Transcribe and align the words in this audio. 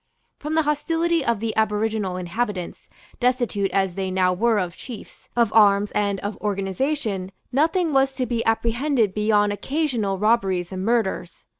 From 0.39 0.55
the 0.55 0.63
hostility 0.63 1.23
of 1.23 1.39
the 1.39 1.55
aboriginal 1.55 2.17
inhabitants, 2.17 2.89
destitute 3.19 3.69
as 3.69 3.93
they 3.93 4.09
now 4.09 4.33
were 4.33 4.57
of 4.57 4.75
chiefs, 4.75 5.29
of 5.35 5.53
arms 5.53 5.91
and 5.91 6.19
of 6.21 6.35
organization, 6.41 7.31
nothing 7.51 7.93
was 7.93 8.13
to 8.15 8.25
be 8.25 8.43
apprehended 8.43 9.13
beyond 9.13 9.53
occasional 9.53 10.17
robberies 10.17 10.71
and 10.71 10.83
murders. 10.83 11.45